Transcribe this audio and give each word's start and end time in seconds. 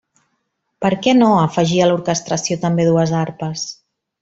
Per 0.85 0.89
què 1.07 1.13
no 1.17 1.27
afegir 1.41 1.83
a 1.87 1.91
l'orquestració 1.91 2.59
també 2.65 2.89
dues 2.91 3.15
arpes? 3.23 3.69